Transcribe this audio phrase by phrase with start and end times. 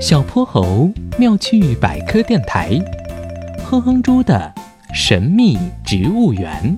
[0.00, 2.78] 小泼猴妙趣百科电台，
[3.64, 4.52] 哼哼猪的
[4.92, 6.76] 神秘植物园。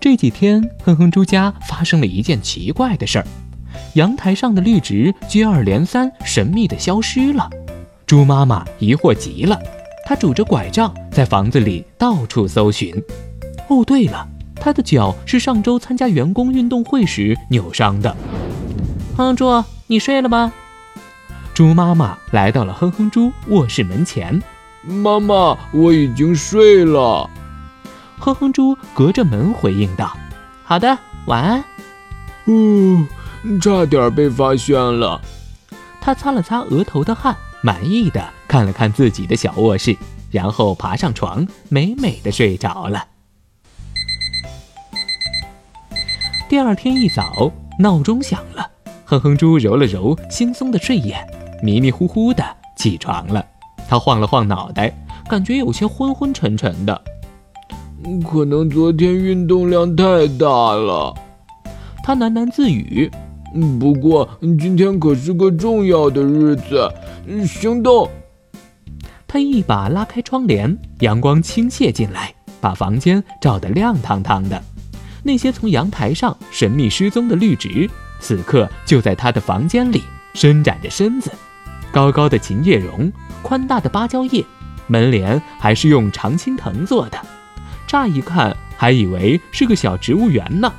[0.00, 3.26] 这几天，哼哼猪家发生了一件奇怪的事儿：
[3.94, 7.50] 阳台上的绿植接二连三神秘的消失了。
[8.06, 9.58] 猪妈妈疑惑极了，
[10.06, 12.94] 她拄着拐杖在房子里到处搜寻。
[13.68, 18.10] 哦，对了，她的脚是上周参加员工运动会时扭伤的。
[19.16, 20.52] 哼哼猪，你睡了吗？
[21.54, 24.42] 猪妈妈来到了哼哼猪卧室门前。
[24.82, 27.30] 妈妈，我已经睡了。
[28.18, 30.16] 哼哼猪隔着门回应道
[30.64, 31.64] ：“好的，晚安。”
[32.46, 33.06] 哦，
[33.62, 35.20] 差点被发现了。
[36.00, 39.96] 他擦了擦额头的汗，满意的看了看自己的小卧室，
[40.32, 43.06] 然后爬上床，美美的睡着了。
[46.48, 48.68] 第二天一早，闹钟响了，
[49.04, 51.24] 哼哼猪揉了揉惺忪的睡眼。
[51.64, 52.44] 迷迷糊糊的
[52.76, 53.42] 起床了，
[53.88, 54.94] 他晃了晃脑袋，
[55.30, 57.02] 感觉有些昏昏沉沉的。
[58.30, 61.14] 可能昨天运动量太大了，
[62.02, 63.10] 他喃喃自语。
[63.80, 66.86] 不过今天可是个重要的日子，
[67.46, 68.06] 行动！
[69.26, 74.62] 他一把拉开窗帘，阳光倾泻进来，把房间照得亮堂堂的。
[75.22, 77.88] 那些从阳台上神秘失踪的绿植，
[78.20, 80.02] 此刻就在他的房间里
[80.34, 81.30] 伸展着身子。
[81.94, 84.44] 高高的琴叶榕，宽大的芭蕉叶，
[84.88, 87.16] 门帘还是用常青藤做的，
[87.86, 90.72] 乍一看还以为是个小植物园呢。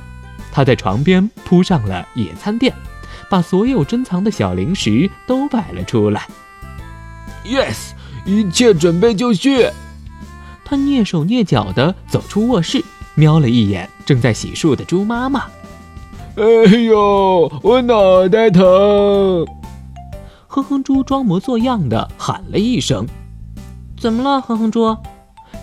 [0.52, 2.70] 他在床边铺上了野餐垫，
[3.30, 6.28] 把所有珍藏的小零食都摆了出来。
[7.46, 7.92] Yes，
[8.26, 9.66] 一切准备就绪。
[10.66, 15.44] 他蹑手蹑脚地走出卧室，瞄了一眼正在洗漱的猪妈妈。
[16.36, 16.44] 哎
[16.76, 19.46] 呦，我脑袋疼。
[20.56, 23.06] 哼哼猪装模作样的喊了一声
[24.00, 24.96] ：“怎么了，哼哼猪？”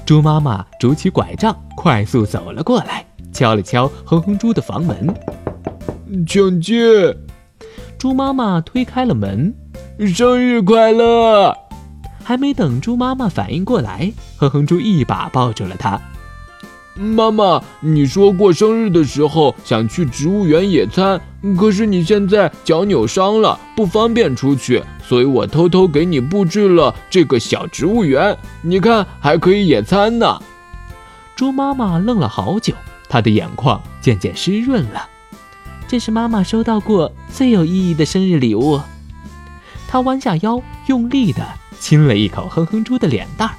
[0.06, 5.12] 猪妈妈拄起拐杖，快速走了过来，敲了敲哼哼猪的房门
[6.30, 6.78] ：“请进。”
[7.98, 9.52] 猪妈妈推开了门
[10.14, 11.58] ：“生日快乐！”
[12.24, 16.00] 还没等猪妈妈反应过来，哼哼猪一把抱住了她。
[16.96, 21.20] 妈妈，你说过生日的时候想去植物园野餐，
[21.58, 28.38] 可是你现在脚扭伤了，不方便出去，所以我偷偷给你布置了这个小植物园。
[28.62, 30.40] 你看，还可以野餐呢。
[31.36, 32.76] 猪妈妈愣了好久，
[33.10, 35.10] 她的眼眶渐渐湿润了。
[35.88, 38.80] 这是妈妈收到过最有意义的生日礼物。
[39.88, 41.44] 她弯下腰，用力地
[41.80, 43.56] 亲了一口哼哼猪的脸蛋儿。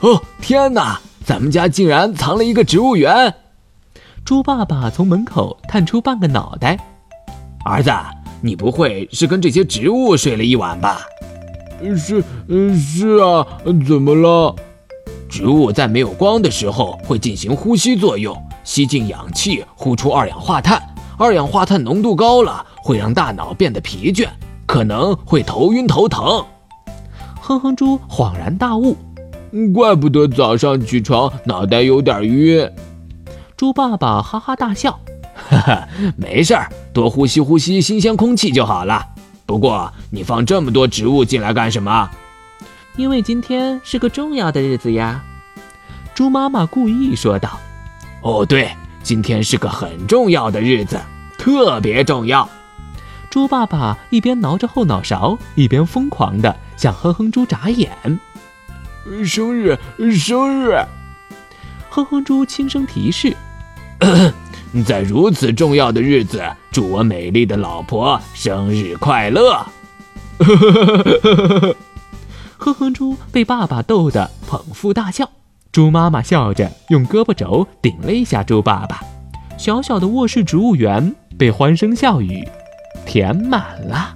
[0.00, 0.98] 哦，天哪！
[1.26, 3.34] 咱们家竟然藏了一个植物园！
[4.24, 6.78] 猪爸爸从门口探出半个脑袋。
[7.64, 7.90] 儿子，
[8.40, 11.00] 你不会是跟这些植物睡了一晚吧？
[11.98, 13.44] 是，嗯，是啊。
[13.64, 14.54] 怎么了？
[15.28, 20.80] 植物在没有光的时候会进行呼吸作用，吸进氧气，呼出二氧化碳。
[21.18, 24.28] 二氧化碳浓度高了，会让大脑变得疲倦，
[24.64, 26.46] 可能会头晕头疼。
[27.40, 28.96] 哼哼猪恍然大悟。
[29.72, 32.70] 怪不得早上起床脑袋有点晕。
[33.56, 35.00] 猪爸爸哈哈大笑，
[35.34, 39.02] 哈哈，没事儿，多呼吸呼吸新鲜空气就好了。
[39.46, 42.10] 不过你放这么多植物进来干什么？
[42.96, 45.22] 因为今天是个重要的日子呀。
[46.14, 47.58] 猪妈妈故意说道。
[48.22, 48.70] 哦，对，
[49.02, 51.00] 今天是个很重要的日子，
[51.38, 52.48] 特别重要。
[53.30, 58.18] 猪爸爸一边挠着后脑勺，一边疯狂地向哼哼猪眨眼。
[59.24, 59.78] 生日，
[60.12, 60.84] 生日！
[61.88, 63.34] 哼哼猪轻声提示
[64.84, 69.66] ：“在如此重要的日子，祝我美丽的老婆生日快乐！”
[70.38, 71.76] 呵呵呵呵呵呵呵
[72.58, 75.30] 哼哼猪被爸爸逗得捧腹大笑，
[75.72, 79.00] 猪妈妈笑着用胳膊肘顶了一下猪爸爸，
[79.56, 82.46] 小小的卧室植物园被欢声笑语
[83.06, 84.15] 填满了。